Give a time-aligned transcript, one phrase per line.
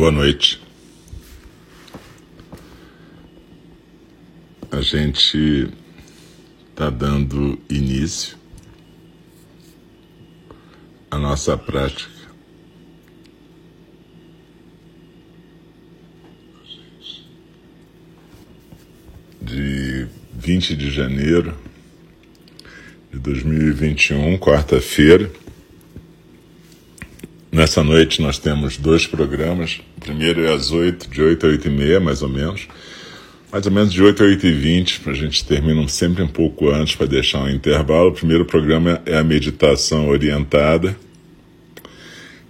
[0.00, 0.58] Boa noite.
[4.70, 5.68] A gente
[6.70, 8.34] está dando início
[11.10, 12.10] à nossa prática
[19.42, 21.54] de 20 de janeiro
[23.12, 25.30] de 2021, quarta-feira.
[27.70, 29.80] Nessa noite nós temos dois programas.
[29.96, 32.66] O primeiro é às 8, de 8 a 8 e meia, mais ou menos.
[33.52, 36.68] Mais ou menos de 8 a 8 e 20, a gente termina sempre um pouco
[36.68, 38.08] antes para deixar um intervalo.
[38.08, 40.96] O primeiro programa é a meditação orientada.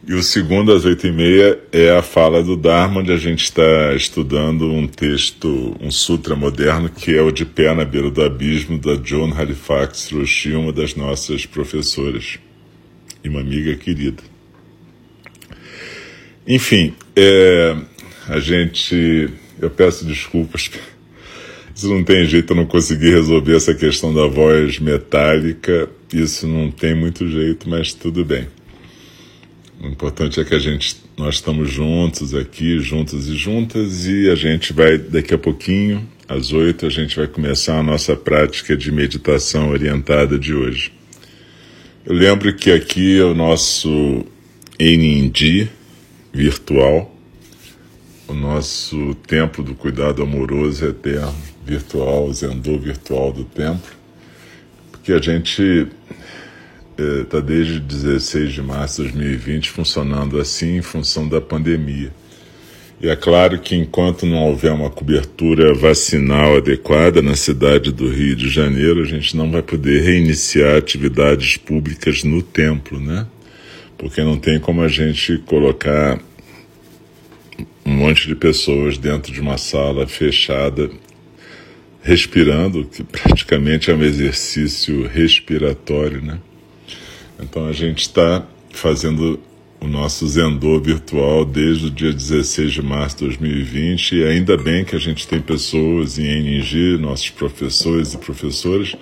[0.08, 3.44] E o segundo, às oito e meia, é a fala do Dharma, onde a gente
[3.44, 8.22] está estudando um texto, um sutra moderno, que é o De Pé na Beira do
[8.22, 12.38] Abismo, da Joan Halifax Roshi, uma das nossas professoras
[13.22, 14.29] e uma amiga querida.
[16.50, 17.76] Enfim, é,
[18.26, 19.30] a gente.
[19.62, 20.68] Eu peço desculpas.
[21.72, 25.88] Isso não tem jeito, eu não consegui resolver essa questão da voz metálica.
[26.12, 28.48] Isso não tem muito jeito, mas tudo bem.
[29.80, 34.34] O importante é que a gente, nós estamos juntos aqui, juntos e juntas, e a
[34.34, 38.90] gente vai, daqui a pouquinho, às oito, a gente vai começar a nossa prática de
[38.90, 40.92] meditação orientada de hoje.
[42.04, 44.26] Eu lembro que aqui é o nosso
[44.80, 45.68] NND
[46.32, 47.14] virtual,
[48.28, 53.90] o nosso templo do cuidado amoroso eterno, virtual, Zendô virtual do templo,
[54.90, 55.88] porque a gente
[56.96, 62.12] está é, desde 16 de março de 2020 funcionando assim em função da pandemia.
[63.02, 68.36] E é claro que enquanto não houver uma cobertura vacinal adequada na cidade do Rio
[68.36, 73.26] de Janeiro, a gente não vai poder reiniciar atividades públicas no templo, né?
[74.00, 76.18] Porque não tem como a gente colocar
[77.84, 80.90] um monte de pessoas dentro de uma sala fechada
[82.02, 86.38] respirando, que praticamente é um exercício respiratório, né?
[87.38, 89.38] Então a gente está fazendo
[89.78, 94.82] o nosso Zendô virtual desde o dia 16 de março de 2020 e ainda bem
[94.82, 98.96] que a gente tem pessoas em NG, nossos professores e professoras,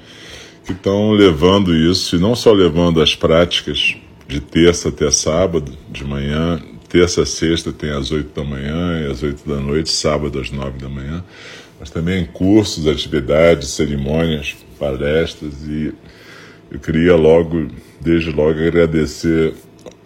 [0.64, 3.96] que estão levando isso e não só levando as práticas
[4.28, 9.10] de terça até sábado, de manhã, terça a sexta tem às 8 da manhã e
[9.10, 11.24] às 8 da noite, sábado às 9 da manhã,
[11.80, 15.92] mas também cursos, atividades, cerimônias, palestras e
[16.70, 17.68] eu queria logo,
[17.98, 19.54] desde logo, agradecer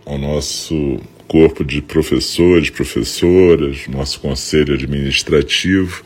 [0.06, 6.04] ao nosso corpo de professores, professoras, nosso conselho administrativo.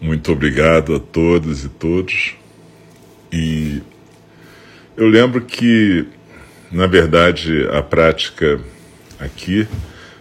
[0.00, 2.34] muito obrigado a todas e todos.
[3.32, 3.80] E
[4.96, 6.04] eu lembro que,
[6.70, 8.60] na verdade, a prática
[9.22, 9.66] aqui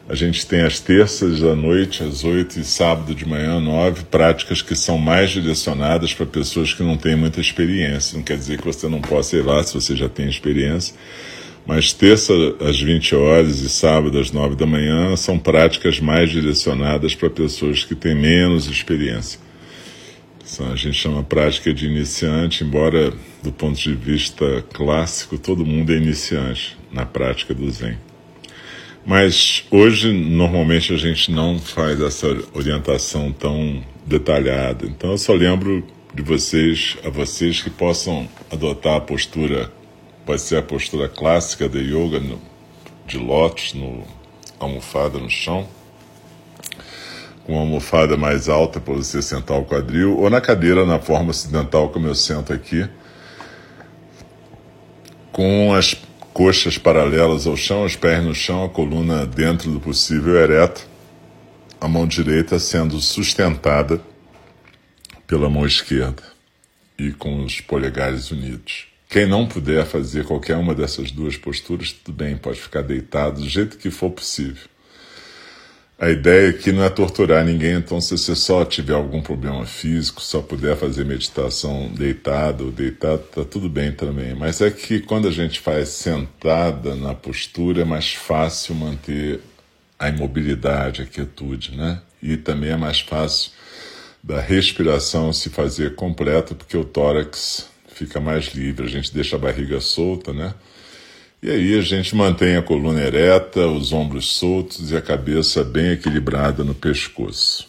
[0.10, 4.62] A gente tem as terças à noite, às oito, e sábado de manhã, nove, práticas
[4.62, 8.18] que são mais direcionadas para pessoas que não têm muita experiência.
[8.18, 10.96] Não quer dizer que você não possa ir lá se você já tem experiência,
[11.66, 17.16] mas terça às 20 horas e sábado às 9 da manhã são práticas mais direcionadas
[17.16, 19.40] para pessoas que têm menos experiência.
[20.70, 25.96] A gente chama prática de iniciante, embora do ponto de vista clássico todo mundo é
[25.96, 28.11] iniciante na prática do Zen.
[29.06, 34.86] Mas hoje, normalmente, a gente não faz essa orientação tão detalhada.
[34.86, 35.84] Então, eu só lembro
[36.14, 39.72] de vocês, a vocês que possam adotar a postura,
[40.26, 42.40] pode ser a postura clássica de yoga, no,
[43.08, 44.04] de lótus, no
[44.60, 45.68] almofada no chão,
[47.44, 51.32] com uma almofada mais alta para você sentar o quadril, ou na cadeira na forma
[51.32, 52.88] ocidental, como eu sento aqui,
[55.32, 55.96] com as
[56.34, 60.82] coxas paralelas ao chão, os pés no chão, a coluna dentro do possível ereta,
[61.80, 64.02] a mão direita sendo sustentada
[65.28, 66.24] pela mão esquerda
[66.98, 68.88] e com os polegares unidos.
[69.10, 73.50] Quem não puder fazer qualquer uma dessas duas posturas, tudo bem, pode ficar deitado do
[73.50, 74.71] jeito que for possível.
[76.02, 80.20] A ideia aqui não é torturar ninguém, então se você só tiver algum problema físico,
[80.20, 84.34] só puder fazer meditação deitado ou deitado, tá tudo bem também.
[84.34, 89.42] Mas é que quando a gente faz sentada na postura, é mais fácil manter
[90.00, 92.02] a imobilidade, a quietude, né?
[92.20, 93.52] E também é mais fácil
[94.24, 99.40] da respiração se fazer completa, porque o tórax fica mais livre, a gente deixa a
[99.40, 100.56] barriga solta, né?
[101.44, 105.92] E aí a gente mantém a coluna ereta, os ombros soltos e a cabeça bem
[105.92, 107.68] equilibrada no pescoço.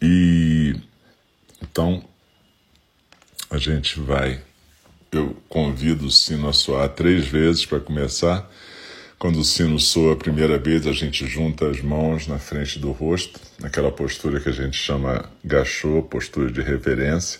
[0.00, 0.74] E
[1.62, 2.02] então
[3.48, 4.40] a gente vai.
[5.12, 8.50] Eu convido o sino a soar três vezes para começar.
[9.16, 12.90] Quando o sino soa a primeira vez, a gente junta as mãos na frente do
[12.90, 17.38] rosto, naquela postura que a gente chama gachô, postura de reverência.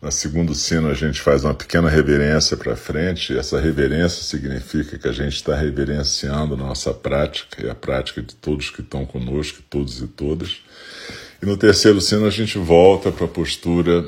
[0.00, 5.08] Na segundo sino, a gente faz uma pequena reverência para frente, essa reverência significa que
[5.08, 10.00] a gente está reverenciando nossa prática e a prática de todos que estão conosco, todos
[10.00, 10.58] e todas.
[11.42, 14.06] E no terceiro sino, a gente volta para a postura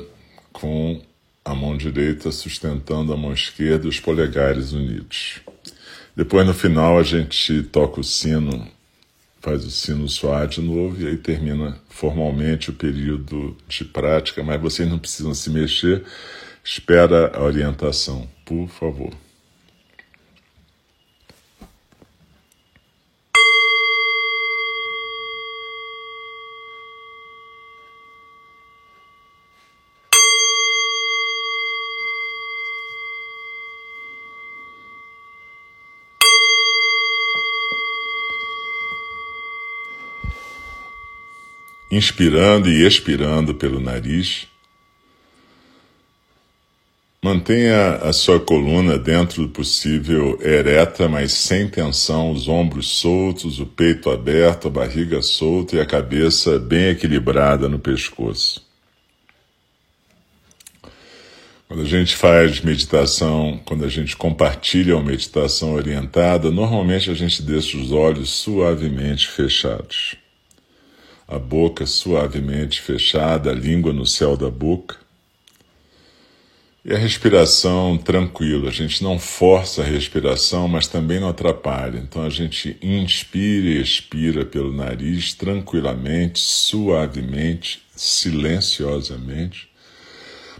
[0.53, 1.01] com
[1.43, 5.41] a mão direita sustentando a mão esquerda e os polegares unidos.
[6.15, 8.65] Depois, no final, a gente toca o sino
[9.41, 14.61] faz o sino soar de novo e aí termina formalmente o período de prática, mas
[14.61, 16.03] vocês não precisam se mexer,
[16.63, 19.11] espera a orientação, por favor.
[41.91, 44.47] Inspirando e expirando pelo nariz.
[47.23, 53.65] Mantenha a sua coluna dentro do possível ereta, mas sem tensão, os ombros soltos, o
[53.65, 58.65] peito aberto, a barriga solta e a cabeça bem equilibrada no pescoço.
[61.67, 67.43] Quando a gente faz meditação, quando a gente compartilha uma meditação orientada, normalmente a gente
[67.43, 70.17] deixa os olhos suavemente fechados
[71.31, 74.97] a boca suavemente fechada, a língua no céu da boca.
[76.83, 81.99] E a respiração tranquila, a gente não força a respiração, mas também não atrapalha.
[81.99, 89.69] Então a gente inspira e expira pelo nariz tranquilamente, suavemente, silenciosamente.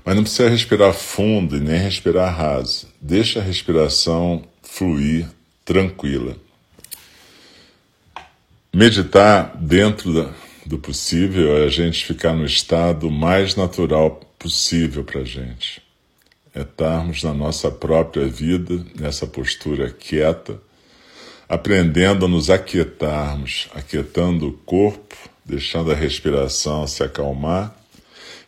[0.05, 2.87] Mas não precisa respirar fundo e nem respirar raso.
[3.01, 5.27] Deixa a respiração fluir
[5.65, 6.37] tranquila.
[8.73, 10.31] Meditar dentro da,
[10.65, 15.81] do possível é a gente ficar no estado mais natural possível para a gente.
[16.53, 20.59] É estarmos na nossa própria vida, nessa postura quieta,
[21.47, 25.15] aprendendo a nos aquietarmos, aquietando o corpo,
[25.45, 27.75] deixando a respiração se acalmar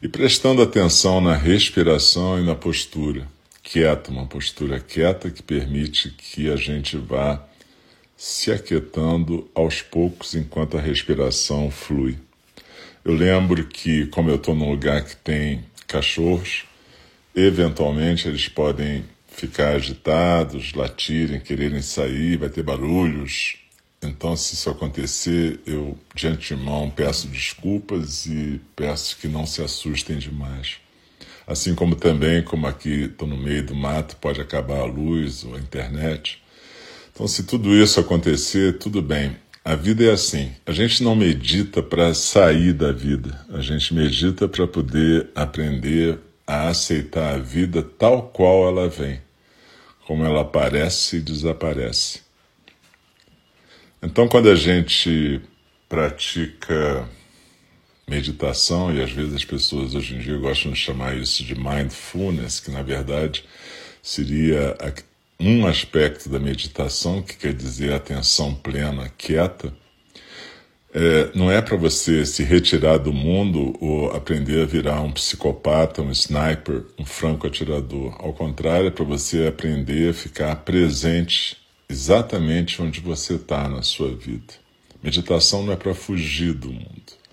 [0.01, 3.27] e prestando atenção na respiração e na postura.
[3.61, 7.41] Quieta, uma postura quieta que permite que a gente vá
[8.25, 12.17] se aquietando aos poucos enquanto a respiração flui.
[13.03, 16.63] Eu lembro que, como eu estou num lugar que tem cachorros,
[17.35, 23.57] eventualmente eles podem ficar agitados, latirem, quererem sair, vai ter barulhos.
[24.01, 30.17] Então, se isso acontecer, eu de antemão peço desculpas e peço que não se assustem
[30.17, 30.77] demais.
[31.45, 35.55] Assim como também, como aqui estou no meio do mato, pode acabar a luz ou
[35.55, 36.41] a internet.
[37.13, 39.37] Então, se tudo isso acontecer, tudo bem.
[39.63, 40.51] A vida é assim.
[40.65, 43.39] A gente não medita para sair da vida.
[43.49, 49.21] A gente medita para poder aprender a aceitar a vida tal qual ela vem,
[50.07, 52.21] como ela aparece e desaparece.
[54.01, 55.39] Então, quando a gente
[55.87, 57.07] pratica
[58.07, 62.59] meditação, e às vezes as pessoas hoje em dia gostam de chamar isso de mindfulness,
[62.59, 63.45] que na verdade
[64.01, 64.75] seria
[65.39, 69.73] um aspecto da meditação, que quer dizer atenção plena, quieta,
[70.95, 76.03] é, não é para você se retirar do mundo ou aprender a virar um psicopata,
[76.03, 78.15] um sniper, um franco atirador.
[78.19, 81.57] Ao contrário, é para você aprender a ficar presente
[81.89, 84.53] exatamente onde você está na sua vida.
[85.01, 87.23] Meditação não é para fugir do mundo.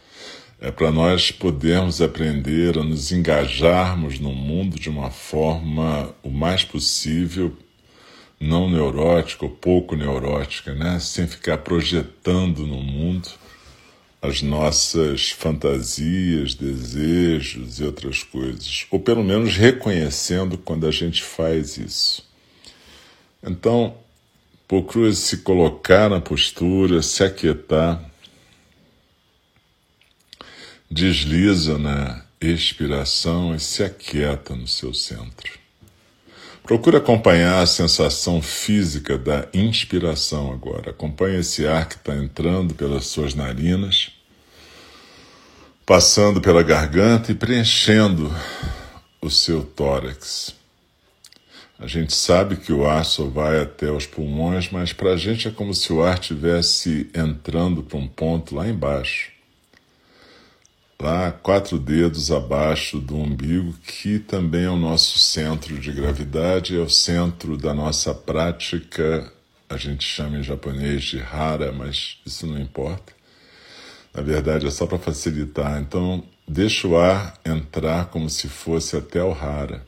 [0.59, 6.65] É para nós podermos aprender a nos engajarmos no mundo de uma forma o mais
[6.65, 7.57] possível
[8.41, 10.99] não neurótica ou pouco neurótica, né?
[10.99, 13.29] sem ficar projetando no mundo
[14.23, 21.79] as nossas fantasias, desejos e outras coisas, ou pelo menos reconhecendo quando a gente faz
[21.79, 22.29] isso.
[23.43, 23.97] Então,
[24.69, 28.11] procure se colocar na postura, se aquietar,
[30.91, 35.60] desliza na expiração e se aquieta no seu centro.
[36.71, 40.93] Procure acompanhar a sensação física da inspiração agora.
[40.93, 44.13] Acompanhe esse ar que está entrando pelas suas narinas,
[45.85, 48.33] passando pela garganta e preenchendo
[49.21, 50.55] o seu tórax.
[51.77, 55.49] A gente sabe que o ar só vai até os pulmões, mas para a gente
[55.49, 59.30] é como se o ar estivesse entrando para um ponto lá embaixo
[61.01, 66.81] lá quatro dedos abaixo do umbigo, que também é o nosso centro de gravidade, é
[66.81, 69.33] o centro da nossa prática.
[69.69, 73.13] A gente chama em japonês de hara, mas isso não importa.
[74.13, 75.81] Na verdade, é só para facilitar.
[75.81, 79.87] Então, deixa o ar entrar como se fosse até o hara.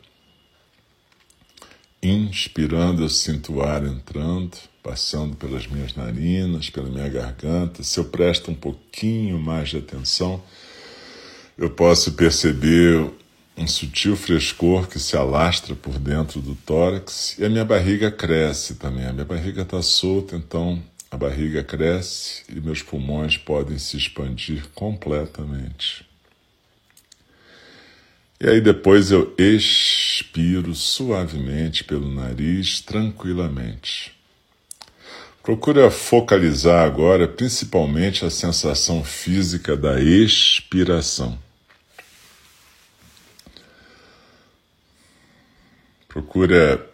[2.03, 7.83] Inspirando, eu sinto o ar entrando, passando pelas minhas narinas, pela minha garganta.
[7.83, 10.43] Se eu presto um pouquinho mais de atenção,
[11.57, 13.11] eu posso perceber
[13.57, 18.77] um sutil frescor que se alastra por dentro do tórax e a minha barriga cresce
[18.77, 19.07] também.
[19.07, 24.67] A minha barriga está solta, então a barriga cresce e meus pulmões podem se expandir
[24.75, 26.07] completamente.
[28.41, 34.13] E aí depois eu expiro suavemente pelo nariz, tranquilamente.
[35.43, 41.37] Procura focalizar agora principalmente a sensação física da expiração.
[46.07, 46.89] Procura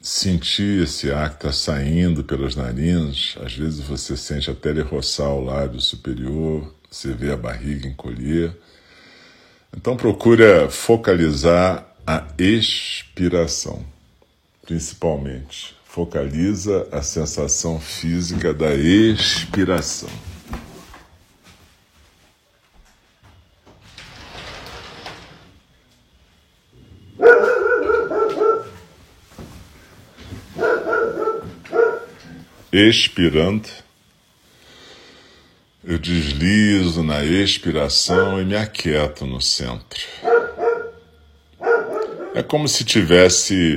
[0.00, 3.36] sentir esse ar que está saindo pelas narinas.
[3.40, 8.52] Às vezes você sente até ele roçar o lábio superior, você vê a barriga encolher.
[9.76, 13.86] Então procura focalizar a expiração,
[14.66, 20.08] principalmente focaliza a sensação física da expiração.
[32.72, 33.68] Expirando,
[35.82, 40.00] eu deslizo na expiração e me aquieto no centro.
[42.32, 43.76] É como se tivesse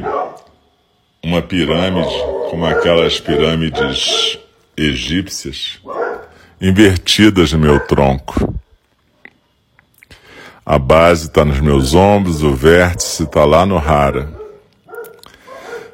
[1.24, 2.14] uma pirâmide,
[2.50, 4.38] como aquelas pirâmides
[4.76, 5.80] egípcias,
[6.60, 8.54] invertidas no meu tronco.
[10.66, 14.30] A base está nos meus ombros, o vértice está lá no rara.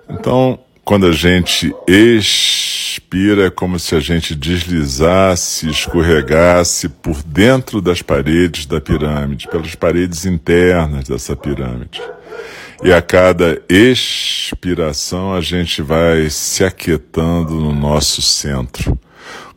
[0.09, 8.01] Então, quando a gente expira, é como se a gente deslizasse, escorregasse por dentro das
[8.01, 12.01] paredes da pirâmide, pelas paredes internas dessa pirâmide.
[12.81, 18.97] E a cada expiração a gente vai se aquietando no nosso centro,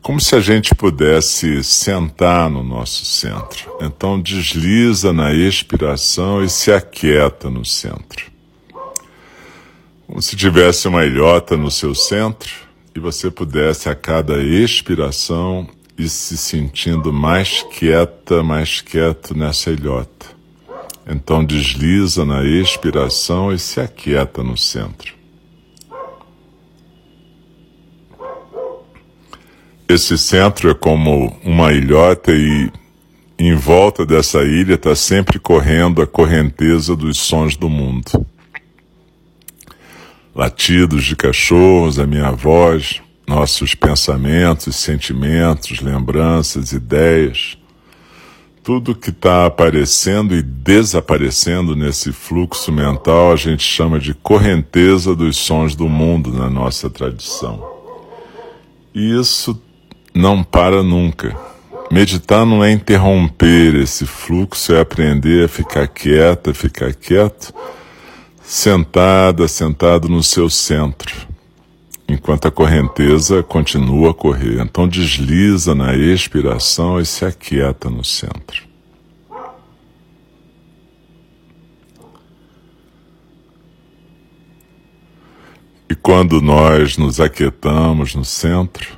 [0.01, 3.77] como se a gente pudesse sentar no nosso centro.
[3.81, 8.27] Então desliza na expiração e se aquieta no centro.
[10.05, 12.53] Como se tivesse uma ilhota no seu centro
[12.93, 20.32] e você pudesse a cada expiração ir se sentindo mais quieta, mais quieto nessa ilhota.
[21.07, 25.15] Então desliza na expiração e se aquieta no centro.
[29.89, 32.71] Esse centro é como uma ilhota e
[33.39, 38.25] em volta dessa ilha está sempre correndo a correnteza dos sons do mundo.
[40.35, 47.59] Latidos de cachorros, a minha voz, nossos pensamentos, sentimentos, lembranças, ideias,
[48.63, 55.37] tudo que está aparecendo e desaparecendo nesse fluxo mental a gente chama de correnteza dos
[55.37, 57.69] sons do mundo na nossa tradição.
[58.95, 59.61] E isso
[60.15, 61.37] não para nunca.
[61.91, 67.53] Meditar não é interromper esse fluxo, é aprender a ficar quieta, ficar quieto,
[68.43, 71.32] sentada, sentado no seu centro
[72.13, 74.61] enquanto a correnteza continua a correr.
[74.61, 78.63] Então desliza na expiração e se aquieta no centro.
[85.89, 88.89] E quando nós nos aquietamos no centro,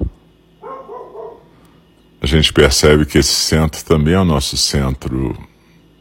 [2.20, 5.36] a gente percebe que esse centro também é o nosso centro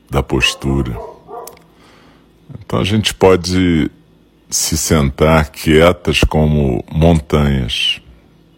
[0.10, 0.98] da postura.
[2.60, 3.92] Então a gente pode
[4.54, 8.00] se sentar quietas como montanhas.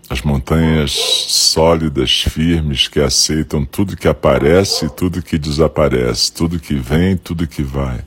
[0.09, 6.75] As montanhas sólidas, firmes, que aceitam tudo que aparece e tudo que desaparece, tudo que
[6.75, 8.01] vem, tudo que vai.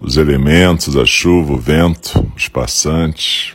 [0.00, 3.52] Os elementos, a chuva, o vento, os passantes.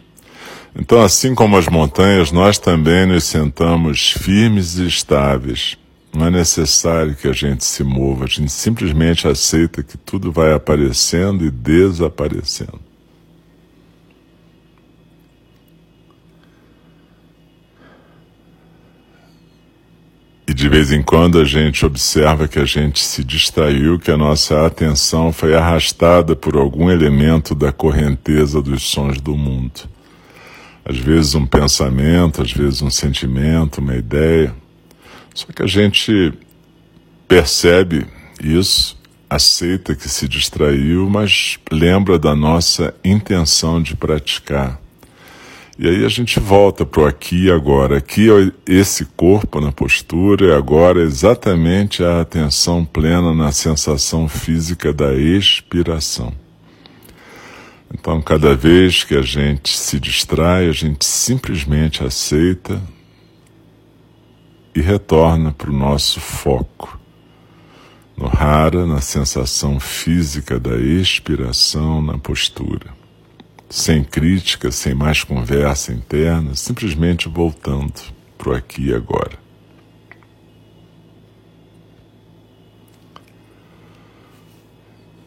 [0.75, 5.75] Então, assim como as montanhas, nós também nos sentamos firmes e estáveis.
[6.15, 10.53] Não é necessário que a gente se mova, a gente simplesmente aceita que tudo vai
[10.53, 12.87] aparecendo e desaparecendo.
[20.57, 24.65] De vez em quando a gente observa que a gente se distraiu, que a nossa
[24.65, 29.81] atenção foi arrastada por algum elemento da correnteza dos sons do mundo.
[30.83, 34.51] Às vezes um pensamento, às vezes um sentimento, uma ideia.
[35.32, 36.34] Só que a gente
[37.27, 38.08] percebe
[38.43, 38.97] isso,
[39.29, 44.82] aceita que se distraiu, mas lembra da nossa intenção de praticar
[45.79, 47.97] e aí a gente volta para o aqui e agora.
[47.97, 54.91] Aqui é esse corpo na postura, e agora exatamente a atenção plena na sensação física
[54.91, 56.33] da expiração.
[57.93, 62.81] Então, cada vez que a gente se distrai, a gente simplesmente aceita
[64.73, 66.99] e retorna para o nosso foco.
[68.17, 72.96] No rara, na sensação física da expiração na postura
[73.69, 77.93] sem crítica, sem mais conversa interna, simplesmente voltando
[78.38, 79.47] para o aqui e agora.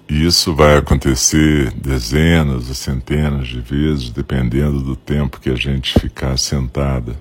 [0.09, 6.01] E isso vai acontecer dezenas ou centenas de vezes, dependendo do tempo que a gente
[6.01, 7.15] ficar sentada.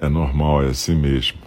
[0.00, 1.38] É normal, é assim mesmo.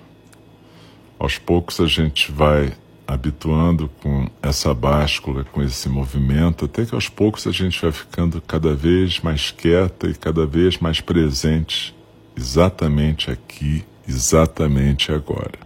[1.18, 2.74] Aos poucos a gente vai
[3.08, 8.42] habituando com essa báscula, com esse movimento, até que aos poucos a gente vai ficando
[8.42, 11.96] cada vez mais quieta e cada vez mais presente,
[12.36, 15.60] exatamente aqui, exatamente agora.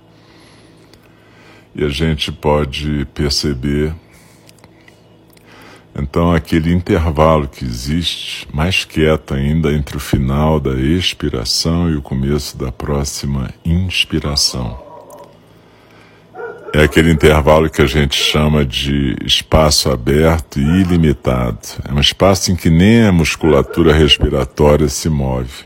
[1.75, 3.93] E a gente pode perceber,
[5.95, 12.01] então, aquele intervalo que existe, mais quieto ainda, entre o final da expiração e o
[12.01, 14.86] começo da próxima inspiração.
[16.77, 21.57] É aquele intervalo que a gente chama de espaço aberto e ilimitado.
[21.83, 25.65] É um espaço em que nem a musculatura respiratória se move.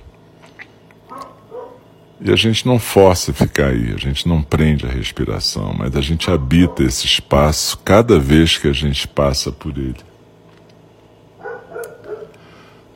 [2.21, 6.01] E a gente não força ficar aí, a gente não prende a respiração, mas a
[6.01, 10.10] gente habita esse espaço cada vez que a gente passa por ele.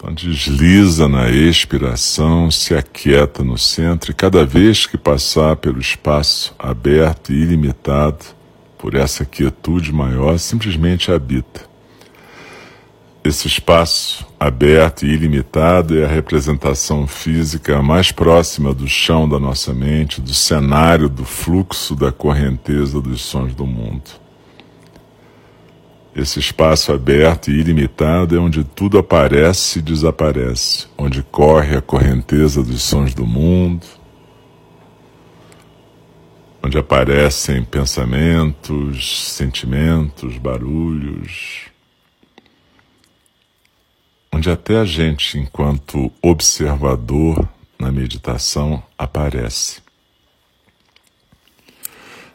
[0.06, 6.54] Então desliza na expiração, se aquieta no centro e cada vez que passar pelo espaço
[6.60, 8.24] aberto e ilimitado,
[8.78, 11.68] por essa quietude maior, simplesmente habita.
[13.24, 19.74] Esse espaço aberto e ilimitado é a representação física mais próxima do chão da nossa
[19.74, 24.25] mente, do cenário do fluxo da correnteza dos sons do mundo.
[26.16, 32.64] Esse espaço aberto e ilimitado é onde tudo aparece e desaparece, onde corre a correnteza
[32.64, 33.86] dos sons do mundo,
[36.64, 41.66] onde aparecem pensamentos, sentimentos, barulhos,
[44.32, 47.46] onde até a gente, enquanto observador
[47.78, 49.84] na meditação, aparece.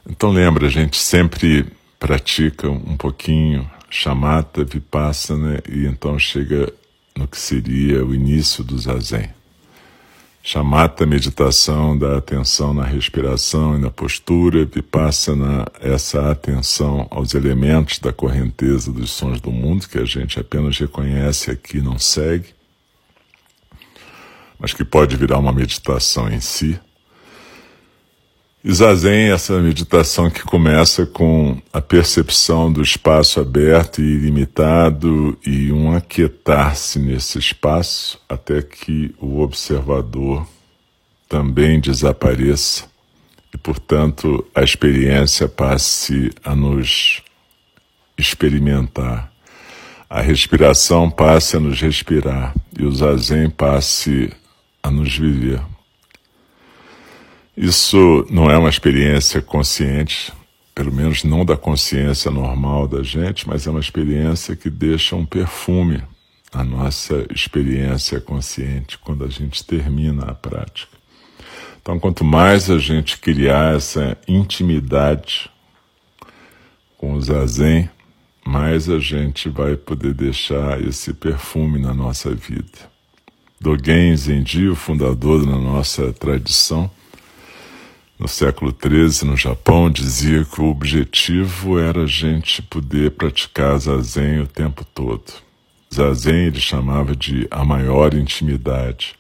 [0.06, 6.72] Então lembra, a gente sempre pratica um pouquinho chamata, vipassana e então chega
[7.14, 9.28] no que seria o início do zazen.
[10.42, 18.10] Chamata, meditação da atenção na respiração e na postura, vipassana, essa atenção aos elementos da
[18.10, 22.54] correnteza dos sons do mundo que a gente apenas reconhece aqui não segue.
[24.58, 26.80] mas que pode virar uma meditação em si.
[28.68, 35.72] Zazen é essa meditação que começa com a percepção do espaço aberto e ilimitado e
[35.72, 40.46] um aquietar-se nesse espaço até que o observador
[41.26, 42.84] também desapareça
[43.52, 47.22] e, portanto, a experiência passe a nos
[48.18, 49.32] experimentar.
[50.08, 54.30] A respiração passe a nos respirar e o zazen passe
[54.82, 55.69] a nos viver.
[57.62, 60.32] Isso não é uma experiência consciente,
[60.74, 65.26] pelo menos não da consciência normal da gente, mas é uma experiência que deixa um
[65.26, 66.02] perfume
[66.54, 70.96] à nossa experiência consciente quando a gente termina a prática.
[71.82, 75.50] Então, quanto mais a gente criar essa intimidade
[76.96, 77.90] com o zazen,
[78.42, 82.88] mais a gente vai poder deixar esse perfume na nossa vida.
[83.60, 86.90] Dogen Zenji, o fundador da nossa tradição,
[88.20, 94.40] no século XIII, no Japão, dizia que o objetivo era a gente poder praticar zazen
[94.40, 95.32] o tempo todo.
[95.92, 99.14] Zazen ele chamava de a maior intimidade,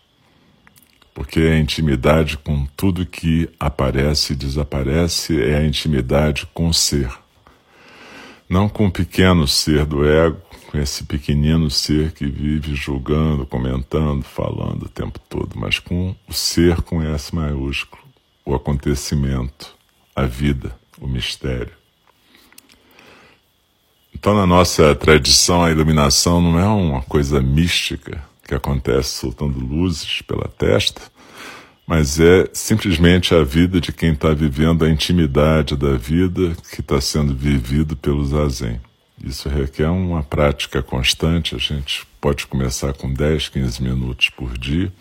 [1.14, 7.10] porque a intimidade com tudo que aparece e desaparece é a intimidade com o ser.
[8.50, 10.36] Não com o pequeno ser do ego,
[10.70, 16.32] com esse pequenino ser que vive julgando, comentando, falando o tempo todo, mas com o
[16.34, 17.99] ser com S maiúsculo
[18.50, 19.74] o acontecimento,
[20.14, 21.72] a vida, o mistério.
[24.12, 30.20] Então, na nossa tradição, a iluminação não é uma coisa mística que acontece soltando luzes
[30.22, 31.00] pela testa,
[31.86, 37.00] mas é simplesmente a vida de quem está vivendo a intimidade da vida que está
[37.00, 38.80] sendo vivido pelo zazen.
[39.22, 44.92] Isso requer uma prática constante, a gente pode começar com 10, 15 minutos por dia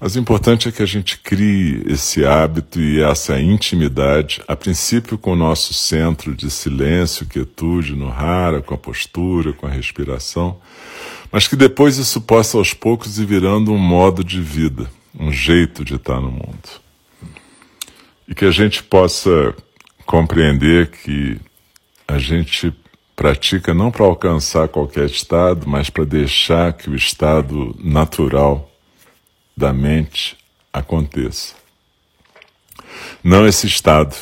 [0.00, 5.18] mas o importante é que a gente crie esse hábito e essa intimidade, a princípio
[5.18, 10.60] com o nosso centro de silêncio, quietude no rara, com a postura, com a respiração,
[11.32, 15.84] mas que depois isso possa aos poucos ir virando um modo de vida, um jeito
[15.84, 16.68] de estar no mundo.
[18.28, 19.52] E que a gente possa
[20.06, 21.40] compreender que
[22.06, 22.72] a gente
[23.16, 28.67] pratica não para alcançar qualquer estado, mas para deixar que o estado natural
[29.58, 30.36] da mente
[30.72, 31.56] aconteça.
[33.24, 34.14] Não esse estado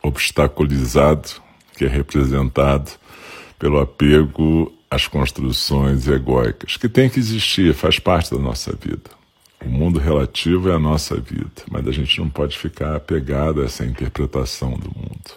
[0.00, 1.28] obstaculizado
[1.76, 2.92] que é representado
[3.58, 9.10] pelo apego às construções egóicas, que tem que existir, faz parte da nossa vida.
[9.64, 13.64] O mundo relativo é a nossa vida, mas a gente não pode ficar apegado a
[13.64, 15.30] essa interpretação do mundo.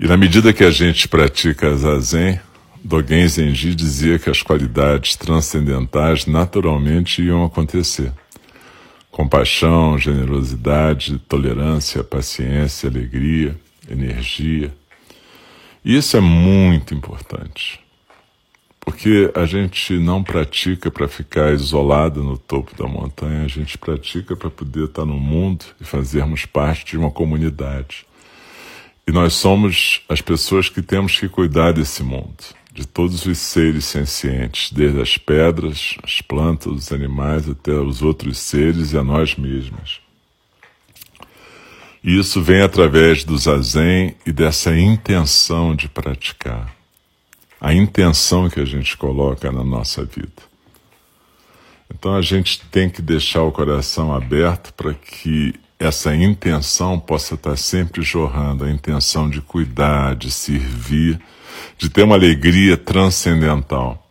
[0.00, 2.40] E na medida que a gente pratica zazen,
[2.82, 8.12] Dogen Zenji dizia que as qualidades transcendentais naturalmente iam acontecer
[9.10, 13.58] compaixão, generosidade, tolerância, paciência, alegria,
[13.90, 14.72] energia.
[15.84, 17.80] Isso é muito importante,
[18.78, 24.36] porque a gente não pratica para ficar isolado no topo da montanha, a gente pratica
[24.36, 28.06] para poder estar no mundo e fazermos parte de uma comunidade.
[29.06, 33.84] E nós somos as pessoas que temos que cuidar desse mundo de todos os seres
[33.84, 39.36] sencientes, desde as pedras, as plantas, os animais, até os outros seres e a nós
[39.36, 40.00] mesmos.
[42.02, 46.74] E isso vem através do zazen e dessa intenção de praticar.
[47.60, 50.42] A intenção que a gente coloca na nossa vida.
[51.94, 57.58] Então a gente tem que deixar o coração aberto para que essa intenção possa estar
[57.58, 61.20] sempre jorrando a intenção de cuidar, de servir
[61.78, 64.06] de ter uma alegria transcendental.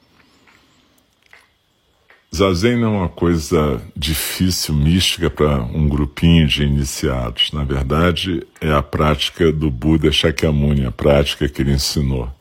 [2.36, 7.52] Zazen não é uma coisa difícil, mística para um grupinho de iniciados.
[7.52, 12.32] Na verdade, é a prática do Buda Shakyamuni, a prática que ele ensinou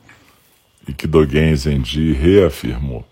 [0.87, 3.08] e que Dogen Zenji reafirmou.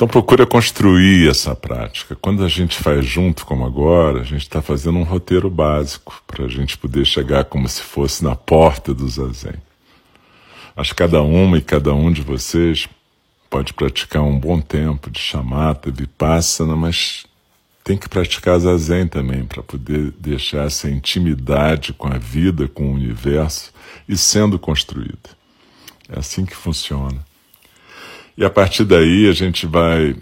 [0.00, 2.16] Então procura construir essa prática.
[2.16, 6.46] Quando a gente faz junto, como agora, a gente está fazendo um roteiro básico para
[6.46, 9.56] a gente poder chegar como se fosse na porta do zazen.
[10.74, 12.88] Acho que cada uma e cada um de vocês
[13.50, 17.26] pode praticar um bom tempo de chamata, vipassana, mas
[17.84, 22.94] tem que praticar zazen também para poder deixar essa intimidade com a vida, com o
[22.94, 23.70] universo
[24.08, 25.28] e sendo construída.
[26.08, 27.22] É assim que funciona.
[28.40, 30.16] E a partir daí a gente vai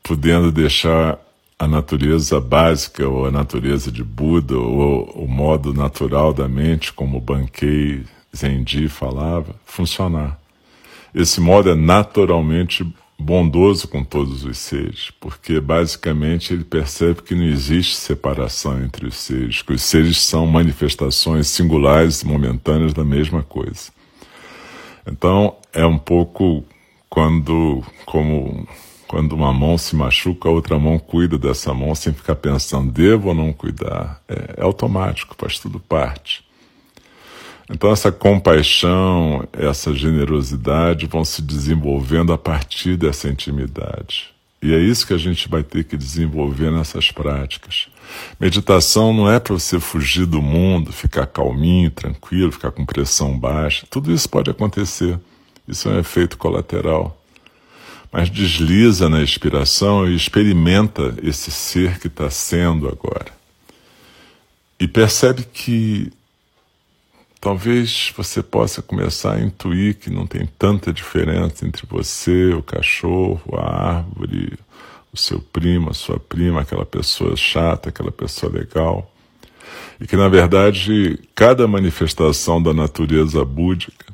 [0.00, 1.18] podendo deixar
[1.58, 7.20] a natureza básica ou a natureza de Buda ou o modo natural da mente, como
[7.20, 10.38] Bankei Zenji falava, funcionar.
[11.12, 12.86] Esse modo é naturalmente
[13.18, 19.16] bondoso com todos os seres, porque basicamente ele percebe que não existe separação entre os
[19.16, 23.90] seres, que os seres são manifestações singulares e momentâneas da mesma coisa.
[25.04, 26.64] Então é um pouco
[27.14, 28.66] quando como
[29.06, 33.28] quando uma mão se machuca, a outra mão cuida dessa mão sem ficar pensando, devo
[33.28, 34.20] ou não cuidar.
[34.28, 36.42] É, é automático, faz tudo parte.
[37.70, 44.34] Então, essa compaixão, essa generosidade vão se desenvolvendo a partir dessa intimidade.
[44.60, 47.86] E é isso que a gente vai ter que desenvolver nessas práticas.
[48.40, 53.86] Meditação não é para você fugir do mundo, ficar calminho, tranquilo, ficar com pressão baixa.
[53.88, 55.20] Tudo isso pode acontecer.
[55.66, 57.20] Isso é um efeito colateral.
[58.12, 63.32] Mas desliza na expiração e experimenta esse ser que está sendo agora.
[64.78, 66.12] E percebe que
[67.40, 73.56] talvez você possa começar a intuir que não tem tanta diferença entre você, o cachorro,
[73.56, 74.58] a árvore,
[75.12, 79.10] o seu primo, a sua prima, aquela pessoa chata, aquela pessoa legal.
[80.00, 84.13] E que, na verdade, cada manifestação da natureza búdica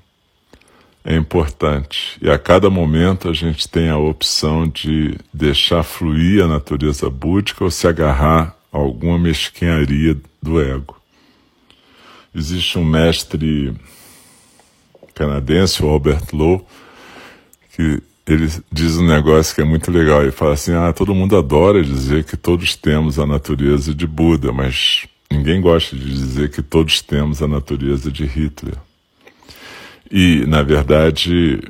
[1.05, 2.19] é importante.
[2.21, 7.65] E a cada momento a gente tem a opção de deixar fluir a natureza búdica
[7.65, 10.97] ou se agarrar a alguma mesquinharia do ego.
[12.35, 13.75] Existe um mestre
[15.15, 16.63] canadense, o Albert Lowe,
[17.75, 20.23] que ele diz um negócio que é muito legal.
[20.23, 24.53] Ele fala assim: ah, todo mundo adora dizer que todos temos a natureza de Buda,
[24.53, 28.77] mas ninguém gosta de dizer que todos temos a natureza de Hitler.
[30.11, 31.61] E, na verdade,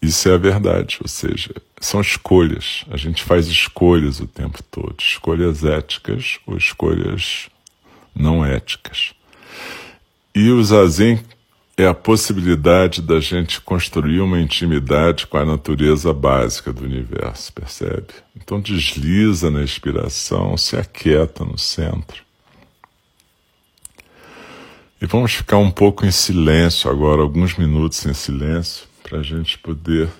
[0.00, 2.84] isso é a verdade, ou seja, são escolhas.
[2.90, 7.50] A gente faz escolhas o tempo todo, escolhas éticas ou escolhas
[8.14, 9.12] não éticas.
[10.34, 11.20] E o zazen
[11.76, 18.08] é a possibilidade da gente construir uma intimidade com a natureza básica do universo, percebe?
[18.36, 22.22] Então desliza na inspiração, se aquieta no centro.
[25.02, 29.56] E vamos ficar um pouco em silêncio agora, alguns minutos em silêncio, para a gente
[29.58, 30.10] poder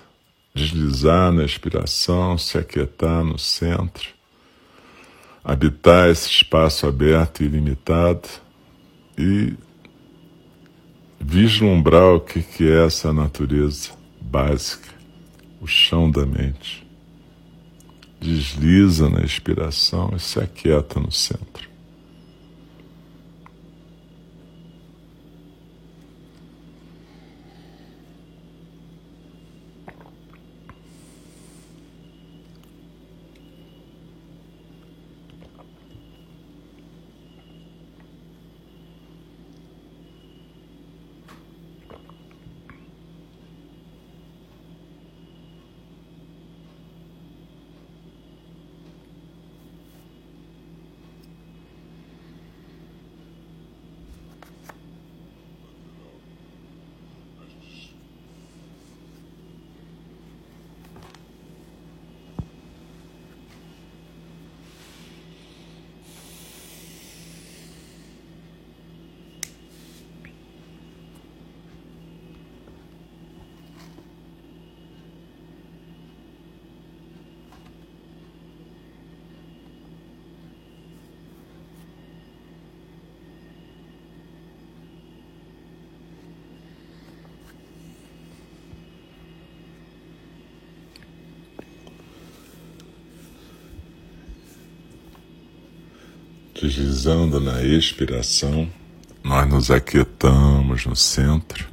[0.55, 4.09] deslizar na inspiração, se aquietar no centro,
[5.45, 8.27] habitar esse espaço aberto e ilimitado
[9.19, 9.53] e
[11.21, 14.89] vislumbrar o que, que é essa natureza básica,
[15.61, 16.87] o chão da mente.
[18.19, 21.70] Desliza na expiração e se aquieta no centro.
[96.61, 98.69] Deslizando na expiração,
[99.25, 101.67] nós nos aquietamos no centro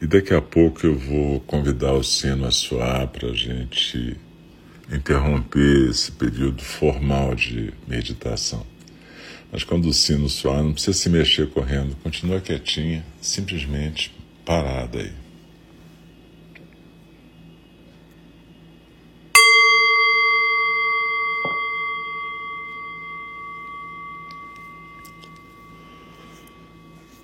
[0.00, 4.16] e daqui a pouco eu vou convidar o sino a soar para a gente
[4.92, 8.64] interromper esse período formal de meditação.
[9.50, 14.14] Mas quando o sino soar, não precisa se mexer correndo, continua quietinha, simplesmente
[14.44, 15.21] parada aí.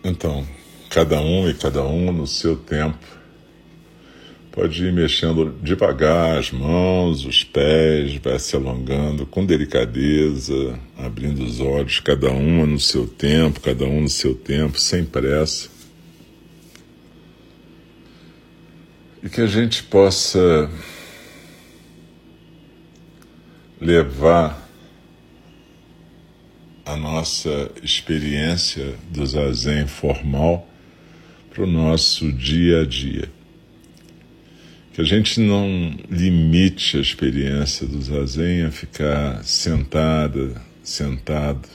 [0.09, 0.47] Então,
[0.89, 2.99] cada um e cada um no seu tempo
[4.51, 11.61] pode ir mexendo devagar as mãos, os pés, vai se alongando com delicadeza, abrindo os
[11.61, 15.69] olhos, cada uma no seu tempo, cada um no seu tempo, sem pressa.
[19.23, 20.71] E que a gente possa
[23.79, 24.68] levar
[26.89, 30.67] a nossa experiência do zazen formal
[31.51, 33.31] para o nosso dia a dia.
[34.95, 41.69] que a gente não limite a experiência do zazen a ficar sentada, sentado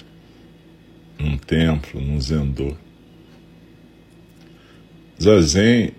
[1.18, 2.76] num templo, num zendô.
[5.22, 5.92] Zazen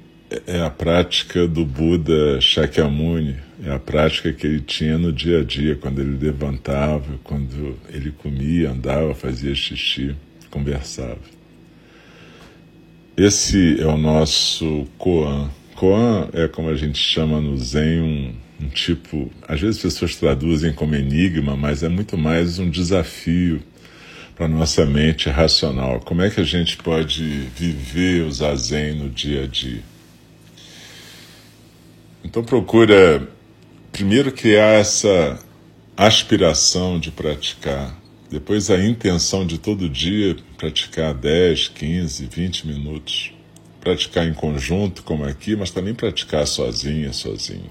[0.46, 5.44] é a prática do Buda Shakyamuni, é a prática que ele tinha no dia a
[5.44, 10.14] dia, quando ele levantava, quando ele comia, andava, fazia xixi,
[10.50, 11.18] conversava.
[13.16, 15.48] Esse é o nosso koan.
[15.76, 20.16] Koan é como a gente chama no Zen um, um tipo, às vezes as pessoas
[20.16, 23.62] traduzem como enigma, mas é muito mais um desafio
[24.36, 26.00] para nossa mente racional.
[26.00, 29.93] Como é que a gente pode viver o zazen no dia a dia?
[32.24, 33.28] Então procura
[33.92, 35.38] primeiro criar essa
[35.96, 37.96] aspiração de praticar,
[38.30, 43.32] depois a intenção de todo dia praticar 10, 15, 20 minutos.
[43.80, 47.70] Praticar em conjunto, como aqui, mas também praticar sozinha, sozinho.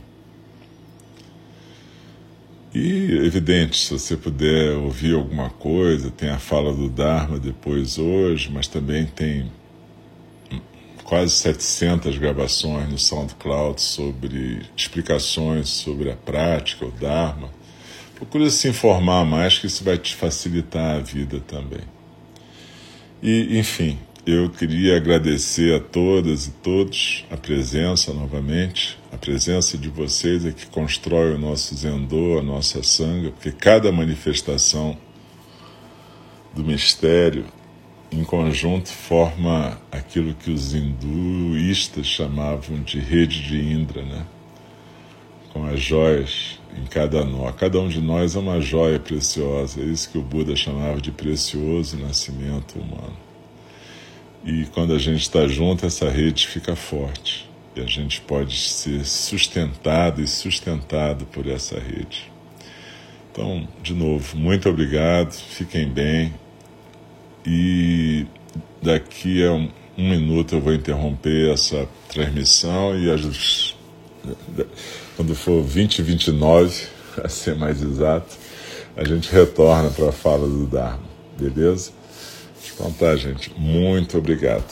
[2.74, 8.52] E, evidente, se você puder ouvir alguma coisa, tem a fala do Dharma depois hoje,
[8.52, 9.52] mas também tem
[11.04, 17.50] quase 700 gravações no SoundCloud sobre explicações sobre a prática, o Dharma.
[18.16, 21.84] Procure se informar mais, que isso vai te facilitar a vida também.
[23.22, 28.98] E, enfim, eu queria agradecer a todas e todos a presença novamente.
[29.12, 33.92] A presença de vocês é que constrói o nosso Zendô, a nossa Sangha, porque cada
[33.92, 34.98] manifestação
[36.56, 37.46] do mistério
[38.14, 44.26] em conjunto forma aquilo que os hinduístas chamavam de rede de Indra, né?
[45.52, 47.52] com as joias em cada nó.
[47.52, 51.12] Cada um de nós é uma joia preciosa, é isso que o Buda chamava de
[51.12, 53.18] precioso nascimento humano.
[54.44, 59.06] E quando a gente está junto, essa rede fica forte e a gente pode ser
[59.06, 62.32] sustentado e sustentado por essa rede.
[63.32, 66.34] Então, de novo, muito obrigado, fiquem bem
[67.46, 68.26] e
[68.82, 73.76] daqui a um, minuto eu vou interromper essa transmissão e as,
[75.16, 76.88] quando for 2029,
[77.24, 78.36] a ser mais exato,
[78.96, 81.04] a gente retorna para a fala do Dharma,
[81.38, 81.92] beleza?
[82.74, 83.52] Então tá, gente.
[83.58, 84.66] Muito obrigado.